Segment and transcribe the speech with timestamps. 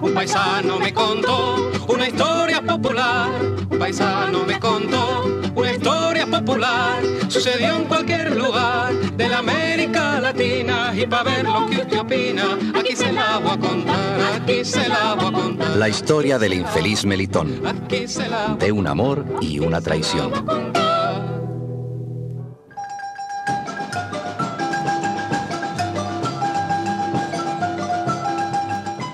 [0.00, 3.28] Un paisano me contó una historia popular.
[3.70, 7.02] Un paisano me contó una historia popular.
[7.28, 10.94] Sucedió en cualquier lugar de la América Latina.
[10.96, 14.88] Y para ver lo que usted opina, aquí se la voy a contar, aquí se
[14.88, 15.76] la voy a contar.
[15.76, 20.32] La historia del infeliz Melitón, Aquí se la voy de un amor y una traición.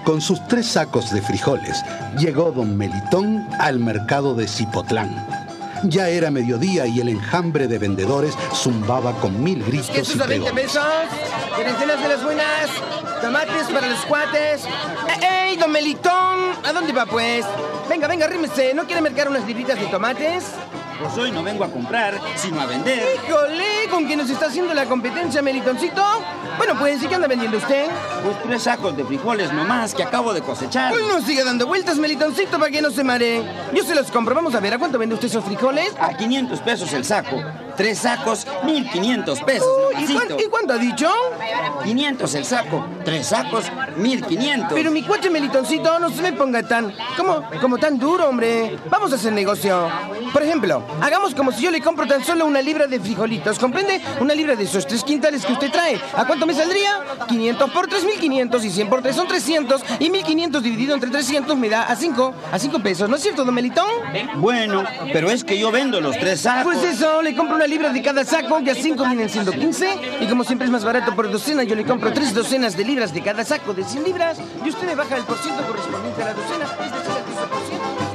[0.04, 1.82] Con sus tres sacos de frijoles
[2.18, 5.26] llegó don Melitón al mercado de Cipotlán.
[5.84, 10.26] Ya era mediodía y el enjambre de vendedores zumbaba con mil gritos y Quesos a
[10.26, 10.64] 20 pregones.
[10.72, 10.84] pesos,
[11.56, 12.70] berenjenas de las buenas,
[13.20, 14.64] tomates para los cuates.
[14.64, 16.12] ¡Ey, ey, don Melitón!
[16.64, 17.44] ¿A dónde va, pues?
[17.88, 18.74] Venga, venga, rímese.
[18.74, 20.44] ¿No quiere mercar unas libritas de tomates?
[21.02, 23.02] Pues hoy no vengo a comprar, sino a vender.
[23.26, 23.88] ¡Híjole!
[23.90, 26.02] ¿Con quién nos está haciendo la competencia, Melitoncito?
[26.56, 27.86] Bueno, pues, ¿y qué anda vendiendo usted?
[28.22, 30.92] Pues tres sacos de frijoles nomás que acabo de cosechar.
[30.92, 33.42] Pues no siga dando vueltas, Melitoncito, para que no se maree.
[33.74, 34.34] Yo se los compro.
[34.34, 35.92] Vamos a ver, ¿a cuánto vende usted esos frijoles?
[35.98, 37.42] A 500 pesos el saco.
[37.82, 40.36] Tres sacos, 1500 pesos, Uy, ¿y, nomasito.
[40.36, 41.10] cuán- y cuánto ha dicho?
[41.82, 42.86] 500 el saco.
[43.04, 43.64] Tres sacos,
[43.96, 44.72] 1500.
[44.72, 46.94] Pero mi cuate Melitoncito, no se me ponga tan...
[47.16, 48.78] como, como tan duro, hombre.
[48.88, 49.88] Vamos a hacer negocio.
[50.32, 54.00] Por ejemplo, hagamos como si yo le compro tan solo una libra de frijolitos, ¿comprende?
[54.20, 56.00] Una libra de esos tres quintales que usted trae.
[56.14, 57.00] ¿A cuánto me saldría?
[57.26, 61.56] 500 por 3, 1500 y 100 por 3 son 300 y 1500 dividido entre 300
[61.56, 63.88] me da a 5, a 5 pesos, ¿no es cierto, don Melitón?
[64.36, 66.74] Bueno, pero es que yo vendo los tres sacos.
[66.74, 70.18] Pues eso, le compro una libra de cada saco, que a 5 vienen siendo 15.
[70.20, 73.14] Y como siempre es más barato por docena, yo le compro tres docenas de libras
[73.14, 74.38] de cada saco de 100 libras.
[74.62, 78.12] Y usted me baja el porciento correspondiente a la docena, es decir, al 15%.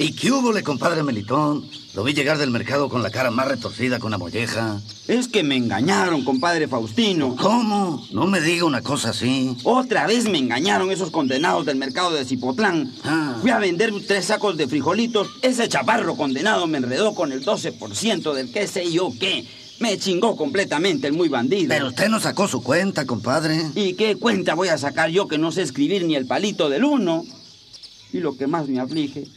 [0.00, 1.83] ¿Y qué hubo, le compadre Melitón?
[1.94, 4.80] Lo vi llegar del mercado con la cara más retorcida con la molleja.
[5.06, 7.36] Es que me engañaron, compadre Faustino.
[7.36, 8.04] ¿Cómo?
[8.10, 9.56] No me diga una cosa así.
[9.62, 12.92] Otra vez me engañaron esos condenados del mercado de Cipotlán.
[13.04, 13.36] Ah.
[13.40, 15.28] Fui a vender tres sacos de frijolitos.
[15.40, 19.46] Ese chaparro condenado me enredó con el 12% del qué sé yo qué.
[19.78, 21.68] Me chingó completamente el muy bandido.
[21.68, 23.70] Pero usted no sacó su cuenta, compadre.
[23.76, 26.84] ¿Y qué cuenta voy a sacar yo que no sé escribir ni el palito del
[26.84, 27.24] uno?
[28.12, 29.28] Y lo que más me aflige,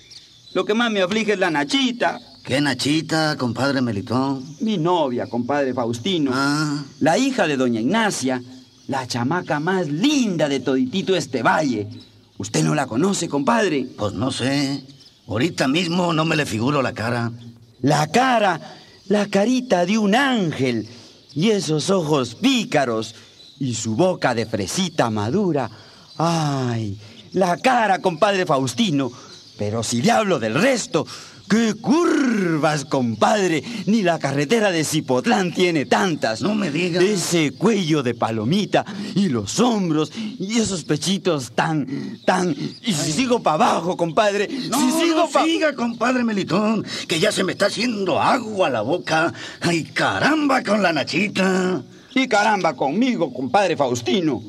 [0.53, 4.55] lo que más me aflige es la Nachita, ¿Qué nachita, compadre Melitón?
[4.61, 6.31] mi novia, compadre Faustino.
[6.33, 8.41] Ah, La hija de doña Ignacia,
[8.87, 11.89] la chamaca más linda de toditito este valle.
[12.37, 13.85] ¿Usted no la conoce, compadre?
[13.97, 14.81] pues no sé.
[15.27, 17.33] Ahorita mismo no me le figuro la cara.
[17.81, 20.87] La cara, la carita de un ángel.
[21.35, 23.13] Y esos ojos pícaros.
[23.59, 25.69] Y su boca de fresita madura.
[26.17, 26.97] Ay,
[27.33, 29.11] la cara, compadre Faustino.
[29.57, 31.05] Pero si le hablo del resto,
[31.49, 33.63] ¡qué curvas, compadre!
[33.85, 36.41] Ni la carretera de Cipotlán tiene tantas.
[36.41, 37.01] No me diga.
[37.01, 38.85] Ese cuello de palomita
[39.15, 42.55] y los hombros y esos pechitos tan, tan...
[42.81, 44.47] Y si sigo para abajo, compadre.
[44.69, 48.69] No, si sigo no pa- siga, compadre Melitón, que ya se me está haciendo agua
[48.69, 49.33] la boca.
[49.61, 51.81] ¡Ay, caramba con la nachita!
[52.15, 54.41] Y caramba, conmigo, compadre Faustino.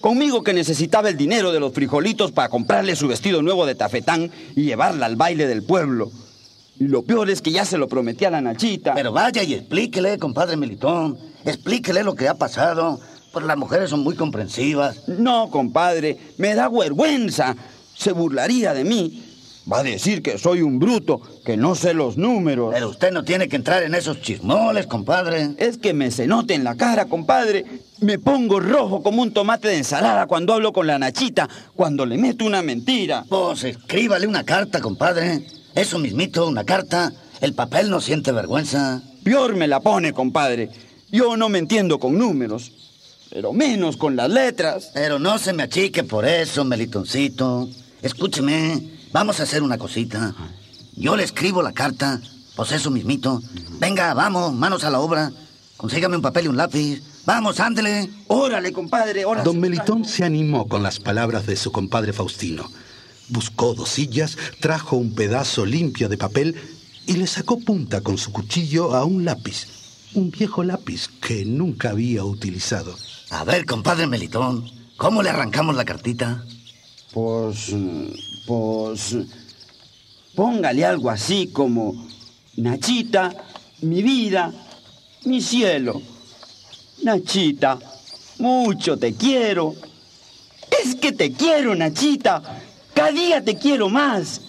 [0.00, 4.32] Conmigo que necesitaba el dinero de los frijolitos para comprarle su vestido nuevo de tafetán
[4.56, 6.10] y llevarla al baile del pueblo.
[6.78, 8.94] Y lo peor es que ya se lo prometí a la Nachita.
[8.94, 11.18] Pero vaya y explíquele, compadre Melitón.
[11.44, 13.00] Explíquele lo que ha pasado.
[13.32, 15.08] Pues las mujeres son muy comprensivas.
[15.08, 17.56] No, compadre, me da vergüenza.
[17.94, 19.28] Se burlaría de mí.
[19.70, 22.74] Va a decir que soy un bruto, que no sé los números.
[22.74, 25.50] Pero usted no tiene que entrar en esos chismoles, compadre.
[25.56, 27.64] Es que me se note en la cara, compadre.
[28.00, 32.18] Me pongo rojo como un tomate de ensalada cuando hablo con la Nachita, cuando le
[32.18, 33.24] meto una mentira.
[33.28, 35.46] Pues escríbale una carta, compadre.
[35.74, 37.12] Eso mismito, una carta.
[37.40, 39.02] El papel no siente vergüenza.
[39.24, 40.70] Peor me la pone, compadre.
[41.10, 42.72] Yo no me entiendo con números,
[43.30, 44.90] pero menos con las letras.
[44.94, 47.68] Pero no se me achique por eso, Melitoncito.
[48.02, 48.82] Escúcheme,
[49.12, 50.34] vamos a hacer una cosita.
[50.94, 52.20] Yo le escribo la carta,
[52.56, 53.40] pues eso mismito.
[53.78, 55.32] Venga, vamos, manos a la obra.
[55.76, 57.02] Consígame un papel y un lápiz.
[57.24, 58.10] Vamos, ándele.
[58.26, 59.44] Órale, compadre, órale.
[59.44, 62.68] Don Melitón se animó con las palabras de su compadre Faustino.
[63.32, 66.54] Buscó dos sillas, trajo un pedazo limpio de papel
[67.06, 69.66] y le sacó punta con su cuchillo a un lápiz.
[70.14, 72.94] Un viejo lápiz que nunca había utilizado.
[73.30, 76.44] A ver, compadre Melitón, ¿cómo le arrancamos la cartita?
[77.14, 77.74] Pues,
[78.46, 79.16] pues,
[80.34, 82.06] póngale algo así como
[82.56, 83.34] Nachita,
[83.80, 84.52] mi vida,
[85.24, 86.02] mi cielo.
[87.02, 87.78] Nachita,
[88.38, 89.74] mucho te quiero.
[90.84, 92.60] Es que te quiero, Nachita.
[92.94, 94.40] Cada día te quiero más.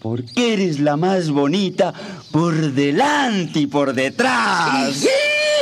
[0.00, 1.92] porque eres la más bonita
[2.30, 5.04] por delante y por detrás.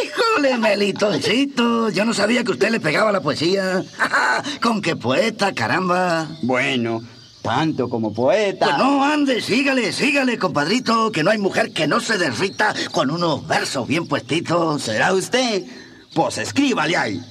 [0.04, 1.88] ¡Híjole, Melitoncito!
[1.88, 3.82] Yo no sabía que usted le pegaba la poesía.
[4.62, 6.28] ¿Con qué poeta, caramba?
[6.42, 7.02] Bueno,
[7.40, 8.66] tanto como poeta.
[8.66, 13.10] Pues no, ande, sígale, sígale, compadrito, que no hay mujer que no se derrita con
[13.10, 14.82] unos versos bien puestitos.
[14.82, 15.64] ¿Será usted?
[16.12, 17.22] Pues escríbale ahí.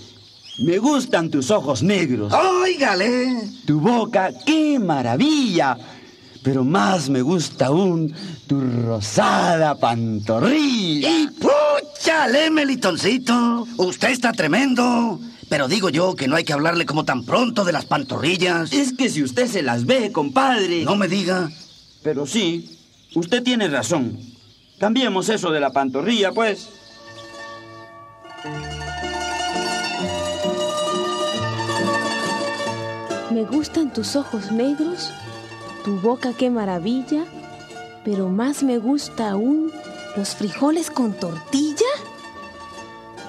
[0.58, 2.34] Me gustan tus ojos negros.
[2.34, 3.50] ¡Óigale!
[3.66, 5.78] Tu boca, qué maravilla.
[6.44, 8.14] Pero más me gusta aún
[8.48, 11.10] tu rosada pantorrilla.
[11.10, 13.68] ¡Y púchale, Melitoncito!
[13.78, 15.20] Usted está tremendo.
[15.50, 18.72] Pero digo yo que no hay que hablarle como tan pronto de las pantorrillas.
[18.72, 20.84] Es que si usted se las ve, compadre.
[20.86, 21.50] No me diga.
[22.02, 22.80] Pero sí,
[23.14, 24.20] usted tiene razón.
[24.80, 26.70] Cambiemos eso de la pantorrilla, pues.
[33.36, 35.12] Me gustan tus ojos negros,
[35.84, 37.26] tu boca qué maravilla,
[38.06, 39.74] pero más me gusta aún
[40.16, 41.86] los frijoles con tortilla.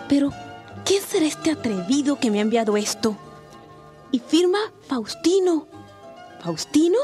[0.09, 0.31] Pero,
[0.85, 3.17] ¿quién será este atrevido que me ha enviado esto?
[4.13, 5.67] Y firma Faustino.
[6.39, 6.99] ¿Faustino?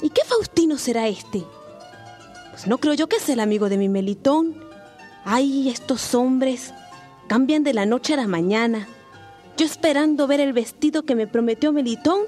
[0.00, 1.42] ¿Y qué Faustino será este?
[2.52, 4.54] Pues no creo yo que sea el amigo de mi melitón.
[5.24, 6.72] Ay, estos hombres
[7.26, 8.86] cambian de la noche a la mañana.
[9.56, 12.20] Yo esperando ver el vestido que me prometió Melitón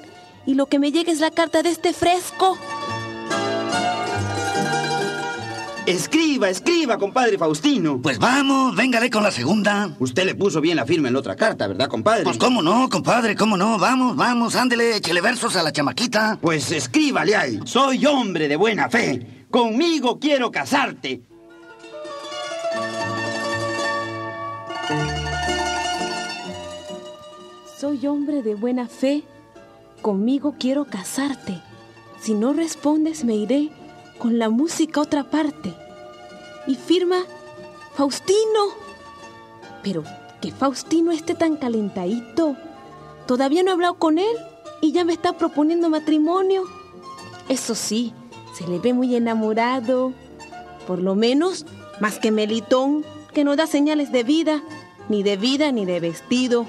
[0.46, 2.56] y lo que me llegue es la carta de este fresco.
[5.84, 8.00] Escriba, escriba, compadre Faustino.
[8.00, 9.94] Pues vamos, véngale con la segunda.
[9.98, 12.24] Usted le puso bien la firma en la otra carta, ¿verdad, compadre?
[12.24, 13.78] Pues cómo no, compadre, cómo no.
[13.78, 16.38] Vamos, vamos, ándele, échele versos a la chamaquita.
[16.40, 17.60] Pues escríbale ahí.
[17.64, 19.46] Soy hombre de buena fe.
[19.50, 21.22] Conmigo quiero casarte.
[27.78, 29.22] Soy hombre de buena fe,
[30.02, 31.62] conmigo quiero casarte.
[32.18, 33.70] Si no respondes me iré
[34.18, 35.72] con la música a otra parte.
[36.66, 37.18] Y firma
[37.94, 38.72] Faustino.
[39.84, 40.02] Pero
[40.40, 42.56] que Faustino esté tan calentadito.
[43.28, 44.36] Todavía no he hablado con él
[44.80, 46.64] y ya me está proponiendo matrimonio.
[47.48, 48.12] Eso sí,
[48.54, 50.12] se le ve muy enamorado.
[50.88, 51.64] Por lo menos,
[52.00, 54.64] más que Melitón, que no da señales de vida,
[55.08, 56.66] ni de vida ni de vestido.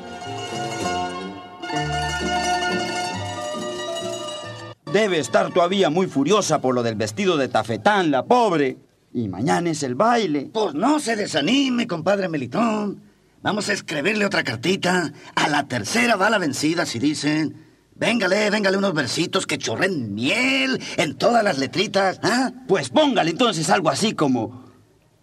[4.93, 8.77] Debe estar todavía muy furiosa por lo del vestido de tafetán, la pobre.
[9.13, 10.49] Y mañana es el baile.
[10.51, 12.99] Pues no se desanime, compadre Melitón.
[13.43, 15.13] Vamos a escribirle otra cartita.
[15.35, 17.67] A la tercera va la vencida, si dicen.
[17.93, 22.19] Véngale, véngale unos versitos que chorren miel en todas las letritas.
[22.23, 22.51] ¿ah?
[22.67, 24.69] Pues póngale entonces algo así como...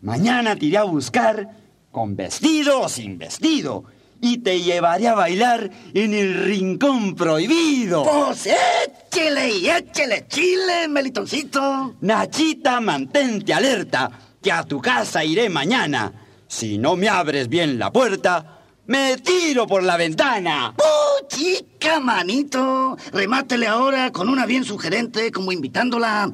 [0.01, 1.51] Mañana te iré a buscar
[1.91, 3.85] con vestido o sin vestido
[4.21, 8.05] y te llevaré a bailar en el rincón prohibido.
[8.05, 11.97] Pues échele y échele chile, Melitoncito.
[12.01, 14.11] Nachita, mantente alerta,
[14.43, 16.13] que a tu casa iré mañana.
[16.49, 20.75] Si no me abres bien la puerta, me tiro por la ventana.
[20.79, 22.97] ¡Oh, chica, manito!
[23.13, 26.31] Remátele ahora con una bien sugerente, como invitándola.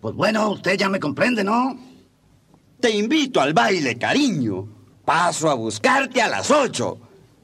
[0.00, 1.76] Pues bueno, usted ya me comprende, ¿no?
[2.80, 4.81] Te invito al baile, cariño.
[5.04, 6.98] Paso a buscarte a las ocho.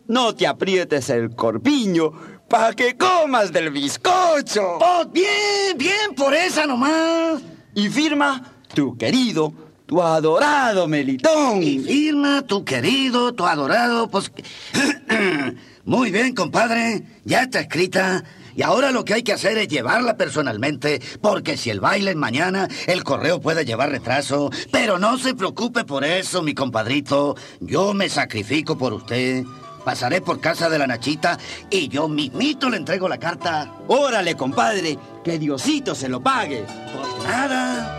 [0.06, 2.12] No te aprietes el corpiño
[2.49, 4.78] para que comas del bizcocho.
[4.81, 7.43] ¡Oh, bien, bien, por esa nomás!
[7.74, 8.43] Y firma
[8.74, 9.53] tu querido,
[9.86, 11.62] tu adorado Melitón.
[11.62, 14.32] Y firma tu querido, tu adorado, pues...
[15.84, 18.22] Muy bien, compadre, ya está escrita.
[18.58, 22.17] Y ahora lo que hay que hacer es llevarla personalmente, porque si el baile es
[22.17, 24.50] mañana, el correo puede llevar retraso.
[24.72, 27.36] Pero no se preocupe por eso, mi compadrito.
[27.60, 29.44] Yo me sacrifico por usted.
[29.84, 31.38] Pasaré por casa de la Nachita
[31.70, 33.77] y yo mismito le entrego la carta.
[33.86, 36.65] Órale, compadre, que Diosito se lo pague.
[36.67, 37.94] Pues nada.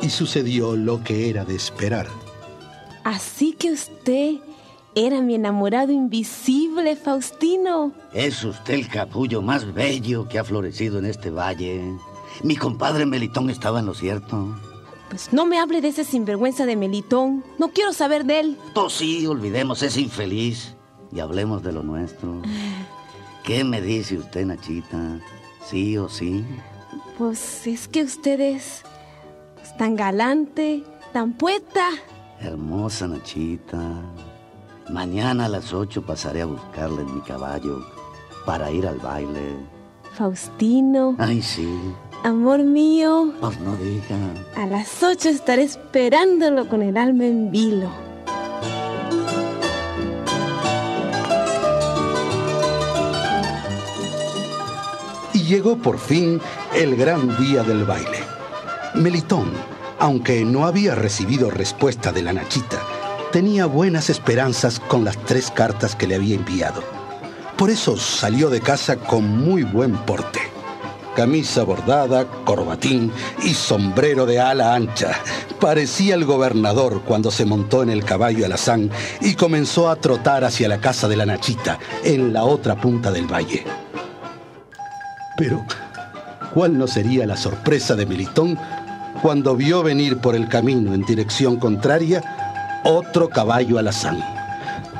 [0.00, 2.06] Y sucedió lo que era de esperar.
[3.04, 4.36] Así que usted
[4.94, 7.92] era mi enamorado invisible, Faustino.
[8.12, 11.82] Es usted el capullo más bello que ha florecido en este valle.
[12.42, 14.54] Mi compadre Melitón estaba en lo cierto.
[15.08, 17.44] Pues no me hable de ese sinvergüenza de Melitón.
[17.58, 18.58] No quiero saber de él.
[18.74, 20.74] Pues sí, olvidemos ese infeliz
[21.10, 22.42] y hablemos de lo nuestro.
[23.44, 25.20] ¿Qué me dice usted, Nachita?
[25.66, 26.44] ¿Sí o sí?
[27.18, 28.82] Pues es que usted es
[29.56, 31.88] pues, tan galante, tan poeta.
[32.40, 34.00] Hermosa Nachita.
[34.90, 37.84] Mañana a las ocho pasaré a buscarle en mi caballo
[38.44, 39.56] para ir al baile.
[40.14, 41.16] Faustino.
[41.18, 41.68] Ay, sí.
[42.24, 43.32] Amor mío.
[43.40, 44.16] Pues no diga.
[44.56, 47.90] A las ocho estaré esperándolo con el alma en vilo.
[55.34, 56.40] y llegó por fin
[56.74, 58.18] el gran día del baile.
[58.94, 59.50] Melitón,
[59.98, 62.80] aunque no había recibido respuesta de la Nachita,
[63.32, 66.84] tenía buenas esperanzas con las tres cartas que le había enviado.
[67.56, 70.40] Por eso salió de casa con muy buen porte.
[71.16, 73.10] Camisa bordada, corbatín
[73.42, 75.12] y sombrero de ala ancha.
[75.60, 80.68] Parecía el gobernador cuando se montó en el caballo alazán y comenzó a trotar hacia
[80.68, 83.64] la casa de la Nachita, en la otra punta del valle.
[85.38, 85.64] Pero,
[86.52, 88.58] ¿cuál no sería la sorpresa de Melitón
[89.22, 92.22] cuando vio venir por el camino en dirección contraria
[92.84, 94.22] otro caballo alazán?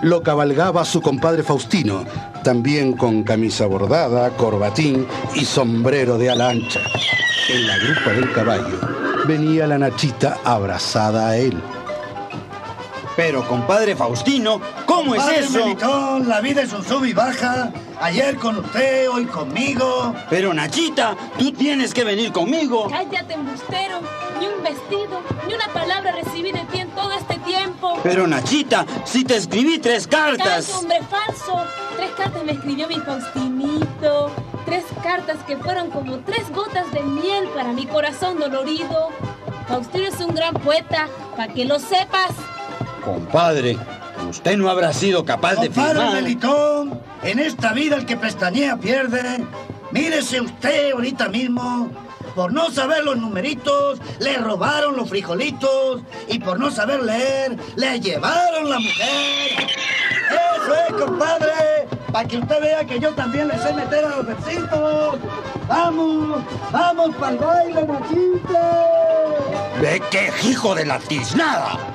[0.02, 2.04] Lo cabalgaba su compadre Faustino,
[2.42, 6.80] también con camisa bordada, corbatín y sombrero de ala ancha.
[7.48, 8.78] En la grupa del caballo
[9.26, 11.60] venía la Nachita abrazada a él.
[13.14, 15.64] Pero, compadre Faustino, ¿cómo es eso?
[15.64, 17.70] Melitón, la vida es un sub y baja.
[18.00, 20.14] Ayer con usted, hoy conmigo.
[20.30, 22.88] Pero, Nachita, tú tienes que venir conmigo.
[22.88, 24.00] Cállate, embustero.
[24.40, 26.80] Ni un vestido, ni una palabra recibí de ti
[27.82, 28.00] tiempo.
[28.02, 30.74] Pero, Nachita, si te escribí tres Cállate, cartas.
[30.74, 31.64] hombre falso.
[31.96, 34.30] Tres cartas me escribió mi Faustinito.
[34.64, 39.10] Tres cartas que fueron como tres gotas de miel para mi corazón dolorido.
[39.68, 42.30] Faustino es un gran poeta, para que lo sepas.
[43.04, 43.78] Compadre,
[44.28, 46.22] usted no habrá sido capaz de Compadre firmar.
[46.22, 49.44] Melitón, en esta vida el que pestañea pierde.
[49.90, 51.90] Mírese usted ahorita mismo.
[52.34, 56.00] Por no saber los numeritos, le robaron los frijolitos.
[56.28, 59.66] Y por no saber leer, le llevaron la mujer.
[60.30, 61.52] Eso es, compadre.
[62.10, 65.18] Para que usted vea que yo también le sé meter a los versitos.
[65.68, 68.86] Vamos, vamos para el baile, machita.
[69.80, 71.91] ¡Ve qué hijo de la tiznada!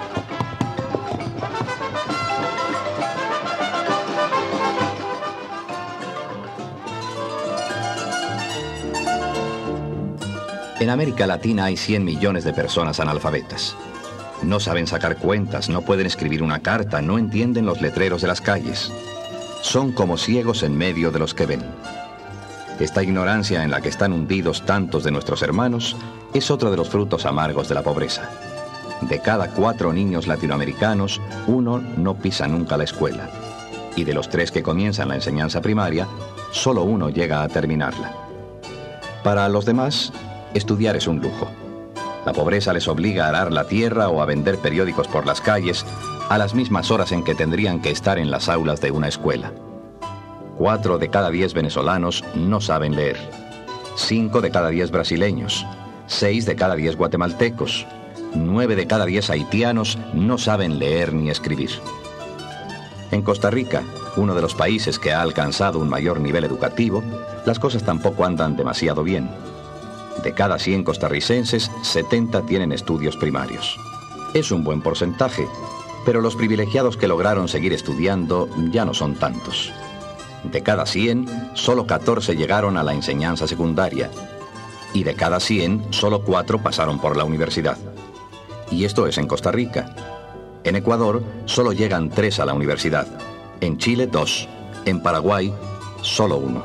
[10.80, 13.76] En América Latina hay 100 millones de personas analfabetas.
[14.44, 18.42] No saben sacar cuentas, no pueden escribir una carta, no entienden los letreros de las
[18.42, 18.92] calles.
[19.62, 21.64] Son como ciegos en medio de los que ven.
[22.80, 25.96] Esta ignorancia en la que están hundidos tantos de nuestros hermanos
[26.36, 28.30] es otro de los frutos amargos de la pobreza.
[29.02, 33.28] De cada cuatro niños latinoamericanos, uno no pisa nunca la escuela.
[33.96, 36.08] Y de los tres que comienzan la enseñanza primaria,
[36.52, 38.14] solo uno llega a terminarla.
[39.24, 40.14] Para los demás,
[40.54, 41.48] estudiar es un lujo.
[42.26, 45.86] La pobreza les obliga a arar la tierra o a vender periódicos por las calles
[46.30, 49.52] a las mismas horas en que tendrían que estar en las aulas de una escuela.
[50.58, 53.18] Cuatro de cada diez venezolanos no saben leer.
[53.96, 55.66] Cinco de cada diez brasileños.
[56.08, 57.86] Seis de cada diez guatemaltecos.
[58.34, 61.70] Nueve de cada diez haitianos no saben leer ni escribir.
[63.12, 63.84] En Costa Rica,
[64.18, 67.04] uno de los países que ha alcanzado un mayor nivel educativo,
[67.46, 69.30] las cosas tampoco andan demasiado bien.
[70.24, 73.78] De cada 100 costarricenses, 70 tienen estudios primarios.
[74.34, 75.48] Es un buen porcentaje,
[76.06, 79.72] pero los privilegiados que lograron seguir estudiando ya no son tantos.
[80.44, 84.10] De cada 100, solo 14 llegaron a la enseñanza secundaria.
[84.94, 87.78] Y de cada 100, solo 4 pasaron por la universidad.
[88.72, 89.96] Y esto es en Costa Rica.
[90.64, 93.08] En Ecuador, solo llegan 3 a la universidad.
[93.62, 94.48] En Chile, 2.
[94.86, 95.54] En Paraguay,
[96.02, 96.64] solo 1.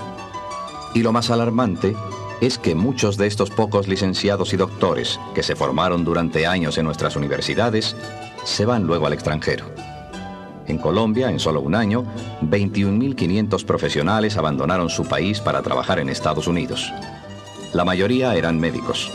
[0.94, 1.97] Y lo más alarmante
[2.42, 6.84] es que muchos de estos pocos licenciados y doctores que se formaron durante años en
[6.84, 7.94] nuestras universidades
[8.44, 9.64] se van luego al extranjero.
[10.66, 12.04] En Colombia, en solo un año,
[12.42, 16.92] 21.500 profesionales abandonaron su país para trabajar en Estados Unidos.
[17.72, 19.12] La mayoría eran médicos.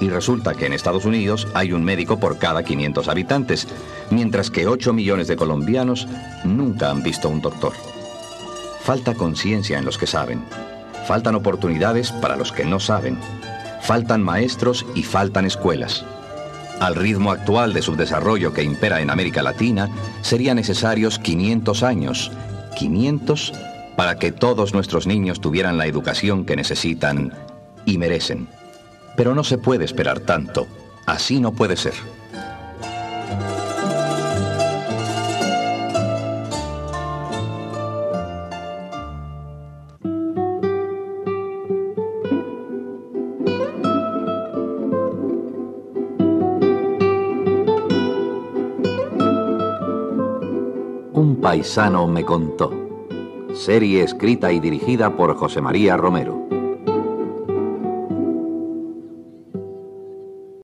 [0.00, 3.66] Y resulta que en Estados Unidos hay un médico por cada 500 habitantes,
[4.10, 6.06] mientras que 8 millones de colombianos
[6.44, 7.72] nunca han visto un doctor.
[8.82, 10.44] Falta conciencia en los que saben.
[11.06, 13.18] Faltan oportunidades para los que no saben.
[13.80, 16.04] Faltan maestros y faltan escuelas.
[16.80, 19.88] Al ritmo actual de subdesarrollo que impera en América Latina,
[20.20, 22.32] serían necesarios 500 años,
[22.76, 23.52] 500
[23.96, 27.32] para que todos nuestros niños tuvieran la educación que necesitan
[27.84, 28.48] y merecen.
[29.16, 30.66] Pero no se puede esperar tanto.
[31.06, 31.94] Así no puede ser.
[51.52, 52.72] Paisano me contó.
[53.52, 56.41] Serie escrita y dirigida por José María Romero.